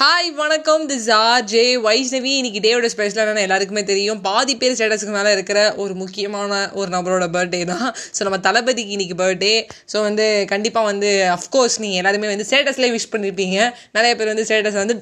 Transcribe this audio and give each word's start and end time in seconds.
Hi 0.00 0.26
வணக்கம். 0.40 0.82
This 0.88 1.06
R 1.18 1.44
J 1.50 1.62
Vaishnavi 1.84 2.32
இன்னைக்கு 2.38 2.60
டேயோட 2.64 2.88
special 2.94 3.20
என்னன்னு 3.22 3.44
எல்லாருக்குமே 3.46 3.82
தெரியும். 3.90 4.18
பாதி 4.26 4.54
பேர் 4.62 4.74
ஸ்டேட்டஸ்க்கு 4.78 5.14
மேலே 5.14 5.30
இருக்கிற 5.36 5.58
ஒரு 5.82 5.94
முக்கியமான 6.00 6.58
ஒரு 6.80 6.88
நபரோட 6.94 7.26
பர்த்டே 7.36 7.60
தான். 7.70 7.86
ஸோ 8.16 8.20
நம்ம 8.26 8.38
தளபதிக்கு 8.46 8.92
இன்னைக்கு 8.96 9.16
பர்த்டே 9.22 9.54
ஸோ 9.92 10.02
வந்து 10.08 10.26
கண்டிப்பாக 10.52 10.90
வந்து 10.90 11.12
அஃப்கோர்ஸ் 11.36 11.78
நீங்கள் 11.84 12.00
எல்லாருமே 12.02 12.28
வந்து 12.32 12.46
ஸ்டேட்டஸ்லேயே 12.50 12.94
விஷ் 12.96 13.08
பண்ணியிருப்பீங்க 13.14 13.56
நிறைய 13.98 14.12
பேர் 14.18 14.32
வந்து 14.32 14.46
ஸ்டேட்டஸ் 14.50 14.78
வந்து 14.82 14.96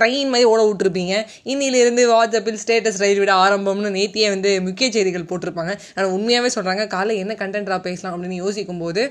ட்ரெயின் 0.00 0.32
மாதிரி 0.34 0.48
ஓட 0.54 0.60
விட்டுருப்பீங்க. 0.70 1.14
இன்னிலிருந்து 1.54 2.08
வாட்ஸ்அப்பில் 2.14 2.60
ஸ்டேட்டஸ் 2.64 3.00
ரயில் 3.04 3.22
விட 3.24 3.34
ஆரம்பம்னு 3.44 3.94
நேத்தியே 4.00 4.30
வந்து 4.34 4.52
முக்கிய 4.68 4.88
செய்திகள் 4.98 5.30
போட்டிருப்பாங்க. 5.32 5.74
ஆனால் 5.96 6.12
உண்மையாகவே 6.18 6.52
சொல்கிறாங்க 6.58 6.88
காலையில் 6.96 7.24
என்ன 7.26 7.38
கண்டென்ட்டாக 7.44 7.80
பேசலாம் 7.88 8.16
அப்படின்னு 8.16 8.42
யோசிக்கும் 8.44 8.84
போது 8.86 9.04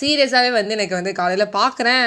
சீரியஸாகவே 0.00 0.50
வந்து 0.56 0.74
எனக்கு 0.76 0.94
வந்து 0.98 1.12
காலையில் 1.20 1.46
பார்க்குறேன் 1.58 2.06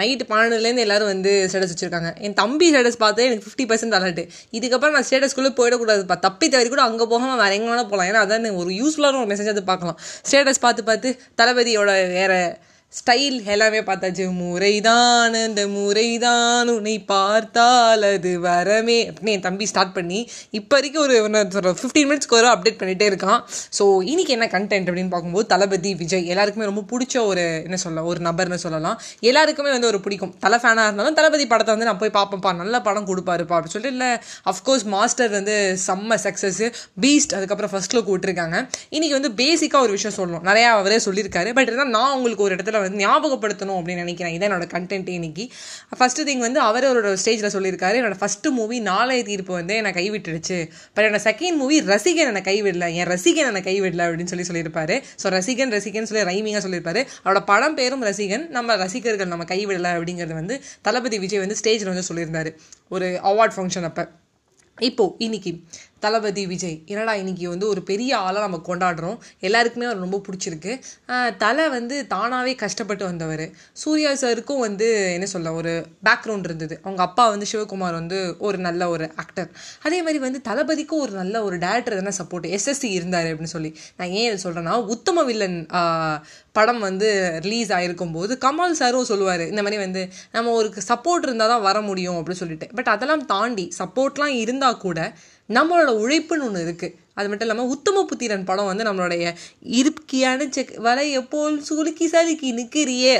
நைட்டு 0.00 0.26
பன்னெண்டுலேருந்து 0.30 0.84
எல்லோரும் 0.86 1.10
வந்து 1.12 1.32
ஸ்டேட்டஸ் 1.50 1.74
வச்சுருக்காங்க. 1.74 2.10
என் 2.26 2.36
தம்பி 2.42 2.68
ஸ்டேட்டஸ் 2.72 3.00
பார்த்து 3.04 3.26
எனக்கு 3.28 3.46
ஃபிஃப்டி 3.46 3.66
பர்சன்ட் 3.70 3.96
அலர்ட்டு 3.98 4.24
இதுக்கப்புறம் 4.58 4.96
நான் 4.96 5.06
ஸ்டேட்டஸ்குள்ளே 5.10 5.52
போயிடக்கூடாதுப்பா 5.60 6.18
தப்பி 6.26 6.48
தவறி 6.48 6.68
கூட 6.68 6.82
அங்கே 6.88 7.06
போகாமல் 7.12 7.40
வேறு 7.42 7.56
எங்கே 7.58 7.70
வேணால் 7.72 7.90
போகலாம் 7.92 8.08
ஏன்னா 8.10 8.24
அதான் 8.26 8.58
ஒரு 8.62 8.72
யூஸ்ஃபுல்லான 8.80 9.20
ஒரு 9.22 9.30
மெசேஜ் 9.34 9.54
அது 9.54 9.64
பார்க்கலாம். 9.72 9.98
ஸ்டேட்டஸ் 10.30 10.64
பார்த்து 10.66 10.84
பார்த்து 10.90 11.10
தளபதியோட 11.42 11.92
வேறு 12.18 12.40
ஸ்டைல் 12.98 13.36
எல்லாமே 13.54 13.80
பார்த்தாச்சு. 13.88 14.24
முறைதான் 14.38 15.34
அந்த 15.40 15.62
முறைதான் 15.74 16.70
உன்னை 16.72 16.94
பார்த்தால் 17.10 18.04
அது 18.08 18.30
வரமே 18.46 18.96
அப்படின்னு 19.10 19.34
என் 19.34 19.44
தம்பி 19.44 19.66
ஸ்டார்ட் 19.70 19.92
பண்ணி 19.98 20.18
இப்போ 20.58 20.74
வரைக்கும் 20.76 21.02
ஒரு 21.02 21.14
சொல்கிற 21.54 21.72
ஃபிஃப்டீன் 21.80 22.08
மினிட்ஸ்க்கு 22.10 22.36
ஒரு 22.38 22.48
அப்டேட் 22.52 22.78
பண்ணிகிட்டே 22.80 23.06
இருக்கான். 23.10 23.38
ஸோ 23.78 23.84
இன்னைக்கு 24.12 24.32
என்ன 24.36 24.48
கண்டென்ட் 24.54 24.88
அப்படின்னு 24.90 25.12
பார்க்கும்போது 25.14 25.46
தளபதி 25.52 25.92
விஜய் 26.02 26.26
எல்லாருக்குமே 26.32 26.68
ரொம்ப 26.70 26.82
பிடிச்ச 26.92 27.22
ஒரு 27.30 27.44
என்ன 27.66 27.78
சொல்லலாம் 27.84 28.08
ஒரு 28.12 28.22
நபர்னு 28.28 28.58
சொல்லலாம். 28.64 28.96
எல்லாருக்குமே 29.30 29.70
வந்து 29.76 29.90
ஒரு 29.92 30.00
பிடிக்கும். 30.06 30.32
தலை 30.46 30.58
ஃபேனாக 30.64 30.88
இருந்தாலும் 30.88 31.18
தளபதி 31.20 31.46
படத்தை 31.52 31.72
வந்து 31.74 31.88
நான் 31.90 32.02
போய் 32.02 32.14
பார்ப்பேன்ப்பா 32.18 32.54
நல்ல 32.62 32.80
படம் 32.88 33.08
கொடுப்பாருப்பா 33.12 33.56
அப்படின்னு 33.58 33.76
சொல்லிட்டு 33.76 33.96
இல்லை 33.98 34.10
அஃப்கோர்ஸ் 34.54 34.86
மாஸ்டர் 34.96 35.32
வந்து 35.38 35.56
செம்ம 35.86 36.20
சக்ஸஸ் 36.26 36.62
பீஸ்ட் 37.06 37.36
அதுக்கப்புறம் 37.38 37.74
ஃபர்ஸ்ட் 37.74 37.96
லுக் 37.98 38.12
விட்டுருக்காங்க. 38.14 38.56
இன்னைக்கு 38.96 39.16
வந்து 39.20 39.32
பேசிக்காக 39.44 39.86
ஒரு 39.88 39.94
விஷயம் 39.98 40.18
சொல்லணும். 40.20 40.44
நிறையா 40.50 40.68
அவரே 40.82 41.00
சொல்லியிருக்காரு. 41.08 41.52
பட் 41.60 41.70
இருந்தால் 41.70 41.94
நான் 41.98 42.14
உங்களுக்கு 42.18 42.46
ஒரு 42.48 42.54
இடத்துல 42.56 42.78
வந்து 42.80 43.00
ஞாபகப்படுத்தணும் 43.06 43.78
அப்படின்னு 43.78 44.02
நினைக்கிறேன். 44.04 44.38
இதான் 44.38 44.44
என்னோட 44.44 44.68
கண்டென்ட் 44.76 45.08
இன்னைக்கு. 45.08 45.44
ஃபஸ்ட்டு 45.98 46.24
திங் 46.24 46.38
வந்து 46.38 46.60
அவர் 46.60 46.84
அவரோட 46.84 47.16
ஸ்டேஜில் 47.24 47.54
சொல்லியிருக்காரு. 47.56 47.96
என்னோட 48.00 48.18
ஃபஸ்ட்டு 48.20 48.50
மூவி 48.50 48.80
நாளைய 48.80 49.24
தீர்ப்பு 49.24 49.54
வந்து 49.54 49.74
என்னை 49.74 49.92
கைவிட்டுடுச்சு. 49.92 50.70
பட் 50.94 51.04
என்னோட 51.04 51.20
செகண்ட் 51.24 51.56
மூவி 51.56 51.80
ரசிகன் 51.80 52.30
என்னை 52.30 52.42
கைவிடல. 52.42 52.94
என் 52.94 53.06
ரசிகன் 53.06 53.50
என்னை 53.50 53.62
கைவிடல 53.62 54.06
அப்படின்னு 54.08 54.32
சொல்லி 54.32 54.46
சொல்லியிருப்பாரு. 54.50 54.96
ஸோ 55.22 55.26
ரசிகன் 55.36 55.74
ரசிகன் 55.76 56.08
சொல்லி 56.12 56.24
ரைமிங்காக 56.30 56.60
சொல்லியிருப்பாரு. 56.66 57.06
அவரோட 57.24 57.44
படம் 57.44 57.74
பேரும் 57.74 58.02
ரசிகன். 58.02 58.48
நம்ம 58.48 58.76
ரசிகர்கள் 58.76 59.26
நம்ம 59.26 59.44
கைவிடலை 59.44 59.90
அப்படிங்கிறது 59.90 60.34
வந்து 60.34 60.62
தளபதி 60.82 61.18
விஜய் 61.18 61.38
வந்து 61.38 61.56
ஸ்டேஜில் 61.62 61.90
வந்து 61.92 62.08
சொல்லியிருந்தாரு. 62.12 62.52
ஒரு 62.88 63.20
அவார்ட் 63.24 63.56
ஃபங்க்ஷன் 63.56 63.82
அப்போ. 63.82 64.10
இப்போது 64.78 65.14
இன்னைக்கு 65.18 65.50
தளபதி 66.04 66.42
விஜய். 66.52 66.76
என்னடா 66.92 67.14
இன்னைக்கு 67.22 67.46
வந்து 67.52 67.66
ஒரு 67.72 67.80
பெரிய 67.90 68.12
ஆளாக 68.26 68.44
நம்ம 68.46 68.60
கொண்டாடுறோம். 68.68 69.16
எல்லாருக்குமே 69.48 69.86
அவர் 69.88 70.04
ரொம்ப 70.04 70.20
பிடிச்சிருக்கு. 70.26 70.72
தலை 71.44 71.66
வந்து 71.76 71.96
தானாகவே 72.14 72.54
கஷ்டப்பட்டு 72.64 73.04
வந்தவர். 73.10 73.44
சூர்யா 73.82 74.12
சாருக்கும் 74.22 74.64
வந்து 74.66 74.88
என்ன 75.16 75.28
சொல்ல 75.34 75.52
ஒரு 75.60 75.72
பேக்ரவுண்ட் 76.08 76.48
இருந்தது. 76.50 76.76
அவங்க 76.84 77.02
அப்பா 77.08 77.26
வந்து 77.34 77.48
சிவகுமார் 77.52 77.98
வந்து 78.00 78.20
ஒரு 78.48 78.60
நல்ல 78.68 78.88
ஒரு 78.94 79.06
ஆக்டர் 79.24 79.50
அதே 79.86 79.98
மாதிரி 80.06 80.20
வந்து 80.26 80.40
தளபதிக்கும் 80.50 81.04
ஒரு 81.06 81.14
நல்ல 81.20 81.44
ஒரு 81.48 81.58
டேரக்டர் 81.66 81.98
தானே 82.00 82.14
சப்போர்ட் 82.20 82.48
எஸ்எஸ்சி 82.56 82.90
இருந்தார் 82.98 83.30
அப்படின்னு 83.32 83.54
சொல்லி. 83.56 83.72
நான் 83.98 84.14
ஏன் 84.20 84.28
இதை 84.28 84.38
சொல்கிறேன்னா 84.44 84.76
உத்தம 84.96 85.24
வில்லன் 85.30 85.58
படம் 86.58 86.80
வந்து 86.86 87.08
ரிலீஸ் 87.44 87.70
ஆகிருக்கும் 87.74 88.14
போது 88.14 88.32
கமல் 88.44 88.78
சாரும் 88.78 89.10
சொல்லுவார் 89.10 89.42
இந்த 89.50 89.62
மாதிரி 89.64 89.78
வந்து 89.84 90.00
நம்ம 90.36 90.52
ஒரு 90.60 90.68
சப்போர்ட் 90.88 91.26
இருந்தால் 91.26 91.52
தான் 91.52 91.66
வர 91.68 91.78
முடியும் 91.88 92.16
அப்படின்னு 92.18 92.42
சொல்லிட்டு. 92.42 92.66
பட் 92.78 92.90
அதெல்லாம் 92.94 93.22
தாண்டி 93.34 93.66
சப்போர்ட்லாம் 93.78 94.34
இருந்தால் 94.44 94.82
கூட 94.86 94.98
நம்மளோட 95.50 95.90
உழைப்புன்னு 95.98 96.44
ஒன்று 96.44 96.64
இருக்குது 96.66 96.94
அது 97.16 97.28
மட்டும் 97.28 97.46
இல்லாமல் 97.46 97.70
உத்தம 97.74 98.04
புத்திரன் 98.10 98.44
படம் 98.50 98.68
வந்து 98.70 98.86
நம்மளுடைய 98.88 99.24
இருக்கியான 99.80 100.48
செக் 100.56 100.74
வலை 100.86 101.06
போல் 101.32 101.58
சுலுக்கி 101.68 102.06
சலுக்கி 102.12 102.50
நிற்கிறியே 102.58 103.14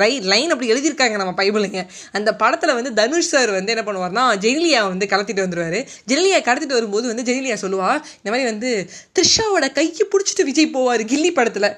ரை 0.00 0.12
லைன் 0.32 0.52
அப்படி 0.54 0.70
எழுதியிருக்காங்க 0.74 1.18
நம்ம 1.22 1.34
பைபிளுங்க 1.40 1.82
அந்த 2.18 2.30
படத்தில் 2.42 2.76
வந்து 2.78 2.92
தனுஷ் 3.00 3.30
சார் 3.32 3.52
வந்து 3.58 3.74
என்ன 3.74 3.84
பண்ணுவார்னா 3.88 4.24
ஜெனிலியா 4.46 4.80
வந்து 4.92 5.08
கலத்திட்டு 5.12 5.44
வந்துடுவார் 5.44 5.78
ஜெனிலியா 6.10 6.40
கடத்திட்டு 6.48 6.78
வரும்போது 6.78 7.06
வந்து 7.12 7.26
ஜெனிலியா 7.30 7.58
சொல்லுவா 7.64 7.90
இந்த 8.20 8.30
மாதிரி 8.32 8.46
வந்து 8.50 8.70
த்ரிஷாவோட 9.16 9.66
கையை 9.78 10.06
பிடிச்சிட்டு 10.12 10.48
விஜய் 10.50 10.72
போவார் 10.76 11.04
கில்லி 11.12 11.30
படத்தில். 11.38 11.68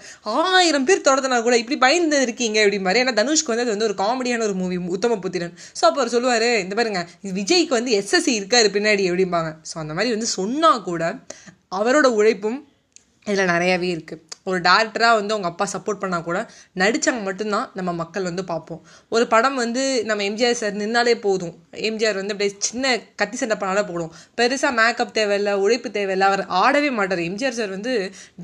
ஆயிரம் 0.54 0.86
பேர் 0.88 1.04
தொடர்ந்தனா 1.08 1.38
கூட 1.46 1.56
இப்படி 1.62 1.78
பயந்து 1.84 2.22
இருக்கீங்க 2.26 2.58
அப்படி 2.64 2.78
மாதிரி 2.86 3.02
ஏன்னா 3.02 3.14
தனுஷ்க்கு 3.20 3.52
வந்து 3.52 3.64
அது 3.66 3.74
வந்து 3.74 3.88
ஒரு 3.88 3.96
காமெடியான 4.02 4.44
ஒரு 4.48 4.56
மூவி 4.62 4.76
உத்தம 4.96 5.18
புத்திரன். 5.26 5.54
ஸோ 5.78 5.82
அப்போ 5.88 6.00
அவர் 6.02 6.14
சொல்லுவார் 6.16 6.48
இந்த 6.64 6.74
பாருங்க 6.80 7.02
விஜய்க்கு 7.38 7.78
வந்து 7.78 7.92
எஸ்எஸ்சி 8.00 8.34
இருக்காரு 8.40 8.70
பின்னாடி 8.76 9.04
எப்படிம்பாங்க 9.10 9.52
ஸோ 9.70 9.76
அந்த 9.84 9.94
மாதிரி 9.98 10.12
வந்து 10.16 10.30
சொன்னால் 10.38 10.84
கூட 10.90 11.02
அவரோட 11.70 12.06
உழைப்பும் 12.12 12.58
இதில் 13.26 13.50
நிறையாவே 13.50 13.88
இருக்குது 13.94 14.22
ஒரு 14.46 14.58
டேரக்டராக 14.66 15.18
வந்து 15.18 15.34
அவங்க 15.34 15.48
அப்பா 15.52 15.66
சப்போர்ட் 15.74 16.00
பண்ணால் 16.02 16.24
கூட 16.28 16.38
நடித்தவங்க 16.80 17.22
மட்டும்தான் 17.28 17.68
நம்ம 17.78 17.90
மக்கள் 18.00 18.26
வந்து 18.30 18.42
பார்ப்போம். 18.50 18.80
ஒரு 19.14 19.24
படம் 19.34 19.58
வந்து 19.62 19.82
நம்ம 20.08 20.24
எம்ஜிஆர் 20.30 20.58
சார் 20.60 20.74
நின்னாலே 20.82 21.14
போதும். 21.26 21.54
எம்ஜிஆர் 21.88 22.18
வந்து 22.20 22.34
அப்படியே 22.34 22.52
சின்ன 22.66 22.94
கத்தி 23.20 23.36
சண்டை 23.42 23.56
பண்ணாலே 23.60 23.84
போடும் 23.90 24.10
பெருசாக 24.38 24.72
மேக்கப் 24.80 25.14
தேவையில்லை 25.18 25.54
உழைப்பு 25.64 25.88
தேவையில்லை 25.96 26.26
அவர் 26.30 26.42
ஆடவே 26.62 26.90
மாட்டார். 26.98 27.22
எம்ஜிஆர் 27.28 27.58
சார் 27.60 27.72
வந்து 27.76 27.94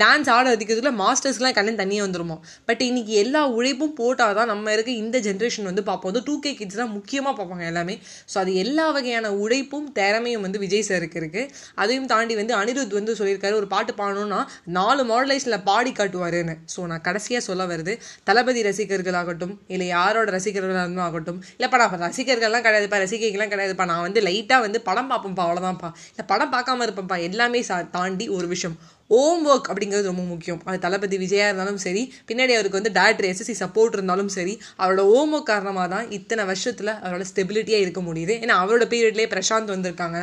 டான்ஸ் 0.03 0.31
ஆட 0.37 0.45
வைக்கிறதுக்குள்ள 0.53 0.95
மாஸ்டர்ஸ்லாம் 1.03 1.57
கண்ணு 1.59 1.75
தண்ணியே 1.83 2.03
வந்துருமோ. 2.07 2.37
பட் 2.71 2.83
இன்னைக்கு 2.89 3.13
எல்லா 3.25 3.43
உழைப்பும் 3.59 3.95
போட்டால் 4.01 4.37
தான் 4.41 4.51
நம்ம 4.53 4.73
இருக்க 4.77 4.91
இந்த 5.05 5.17
ஜென்ரேஷன் 5.29 5.69
வந்து 5.71 5.85
பார்ப்போம். 5.91 6.13
வந்து 6.13 6.25
டூ 6.29 6.37
கே 6.45 6.53
கிட்ஸ் 6.61 6.81
தான் 6.83 6.93
முக்கியமாக 6.97 7.35
பார்ப்பாங்க 7.41 7.67
எல்லாமே. 7.73 7.97
ஸோ 8.33 8.39
அது 8.43 8.55
எல்லா 8.65 8.87
வகையான 8.97 9.33
உழைப்பும் 9.45 9.89
திறமையும் 10.01 10.45
வந்து 10.47 10.59
விஜய் 10.65 10.87
சாருக்கு 10.91 11.21
இருக்குது 11.23 11.47
அதையும் 11.83 12.11
தாண்டி 12.15 12.35
வந்து 12.41 12.55
அனிருத் 12.61 12.99
வந்து 13.01 13.19
சொல்லியிருக்காரு 13.21 13.61
ஒரு 13.61 13.71
பாட்டு 13.75 13.95
பாடணும்னா 14.01 14.41
நாலு 14.79 15.05
மாடலைஸில் 15.13 15.59
பாடி 15.71 15.90
ஆடி 15.91 15.99
காட்டுவாருன்னு. 15.99 16.55
ஸோ 16.75 16.81
நான் 16.91 17.05
கடைசியாக 17.07 17.43
சொல்ல 17.49 17.63
வருது 17.73 17.93
தளபதி 18.29 18.61
ரசிகர்களாகட்டும் 18.69 19.55
இல்லை 19.75 19.87
யாரோட 19.97 20.29
ரசிகர்களாக 20.37 20.85
இருந்தும் 20.85 21.07
ஆகட்டும் 21.09 21.41
இல்லைப்பா 21.57 21.81
நான் 21.83 22.07
ரசிகர்கள்லாம் 22.07 22.65
கிடையாதுப்பா 22.67 23.01
ரசிகைகள்லாம் 23.05 23.53
கிடையாதுப்பா. 23.55 23.87
நான் 23.93 24.07
வந்து 24.07 24.21
லைட்டாக 24.29 24.67
வந்து 24.67 24.81
படம் 24.89 25.11
பார்ப்பேன்ப்பா 25.11 25.45
அவ்வளோதான்ப்பா 25.47 25.91
இல்லை 26.13 26.27
படம் 26.33 26.55
பார்க்காம 26.55 26.87
இருப்பேன்ப்பா. 26.87 27.19
எல்லாமே 27.29 27.61
சா 27.69 27.77
தாண்டி 27.99 28.27
ஒரு 28.39 28.49
விஷயம். 28.55 28.79
ஹோம் 29.13 29.45
ஒர்க் 29.51 29.69
அப்படிங்கிறது 29.71 30.11
ரொம்ப 30.11 30.25
முக்கியம். 30.33 30.61
அது 30.69 30.79
தளபதி 30.85 31.17
விஜயா 31.23 31.47
இருந்தாலும் 31.49 31.81
சரி 31.85 32.03
பின்னாடி 32.29 32.53
அவருக்கு 32.57 32.79
வந்து 32.79 32.93
டேரக்டர் 32.99 33.29
எஸ்எஸ்சி 33.31 33.55
சப்போர்ட் 33.63 33.97
இருந்தாலும் 33.97 34.31
சரி 34.37 34.55
அவரோட 34.83 35.05
ஹோம் 35.13 35.33
ஒர்க் 35.37 35.49
காரணமாக 35.53 35.89
தான் 35.95 36.07
இத்தனை 36.19 36.45
வருஷத்தில் 36.51 36.93
அவரோட 37.05 37.25
ஸ்டெபிலிட்டியாக 37.31 37.85
இருக்க 37.85 38.03
முடியுது. 38.09 38.37
ஏன்னா 38.45 38.57
அவரோட 38.63 38.87
பீரியட்லேயே 38.93 39.31
பிரசாந்த் 39.35 39.75
வந்திருக்காங்க. 39.75 40.21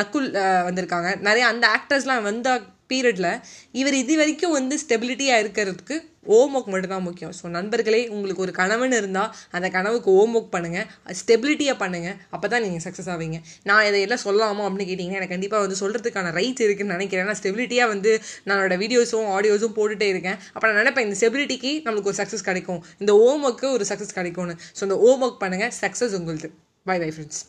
நக்குல் 0.00 0.28
வந்திருக்காங்க. 0.68 1.08
நிறைய 1.28 1.46
அந்த 1.52 1.66
ஆக்டர்ஸ்லாம் 1.76 2.28
வந்த 2.28 2.60
பீரியடில் 2.92 3.32
இவர் 3.80 3.96
இது 4.04 4.14
வரைக்கும் 4.22 4.56
வந்து 4.58 4.76
ஸ்டெபிலிட்டியாக 4.84 5.42
இருக்கிறதுக்கு 5.44 5.96
ஹோம் 6.30 6.54
ஒர்க் 6.56 6.70
மட்டும்தான் 6.72 7.04
முக்கியம். 7.06 7.32
ஸோ 7.36 7.44
நண்பர்களே 7.54 8.00
உங்களுக்கு 8.14 8.42
ஒரு 8.46 8.52
கனவுன்னு 8.58 8.96
இருந்தால் 9.02 9.30
அந்த 9.56 9.66
கனவுக்கு 9.76 10.10
ஹோம் 10.16 10.34
ஒர்க் 10.38 10.50
பண்ணுங்கள் 10.54 10.86
ஸ்டெபிலிட்டியாக 11.20 11.76
பண்ணுங்கள் 11.82 12.16
அப்போ 12.34 12.46
தான் 12.52 12.62
நீங்கள் 12.64 12.82
சக்ஸஸ் 12.86 13.08
ஆவீங்க. 13.14 13.38
நான் 13.68 13.84
இதை 13.88 14.00
எல்லாம் 14.06 14.22
சொல்லலாமா 14.24 14.64
அப்படின்னு 14.66 14.88
கேட்டிங்கன்னா 14.90 15.20
எனக்கு 15.20 15.34
கண்டிப்பாக 15.34 15.64
வந்து 15.64 15.78
சொல்கிறதுக்கான 15.82 16.32
ரைட்ஸ் 16.38 16.64
இருக்குன்னு 16.66 16.96
நினைக்கிறேன். 16.96 17.28
நான் 17.30 17.40
ஸ்டெபிலிட்டியாக 17.42 17.92
வந்து 17.94 18.12
நானோட 18.50 18.76
வீடியோஸும் 18.82 19.30
ஆடியோஸும் 19.36 19.76
போட்டுகிட்டே 19.78 20.08
இருக்கேன். 20.14 20.38
அப்போ 20.54 20.64
நான் 20.68 20.80
நினைப்பேன் 20.82 21.06
இந்த 21.08 21.18
ஸ்டெபிலிட்டிக்கு 21.22 21.72
நம்மளுக்கு 21.86 22.12
ஒரு 22.12 22.20
சக்ஸஸ் 22.22 22.48
கிடைக்கும். 22.50 22.82
இந்த 23.04 23.14
ஹோம் 23.22 23.46
ஒர்க்கு 23.50 23.68
ஒரு 23.78 23.86
சக்ஸஸ் 23.92 24.18
கிடைக்கும்னு. 24.18 24.56
ஸோ 24.78 24.82
இந்த 24.88 24.98
ஹோம் 25.04 25.24
ஒர்க் 25.28 25.40
பண்ணுங்கள் 25.44 25.74
சக்ஸஸ் 25.82 26.16
உங்களுக்கு 26.20 26.50
பை 26.90 26.98
பை 27.04 27.10
ஃப்ரெண்ட்ஸ் 27.16 27.42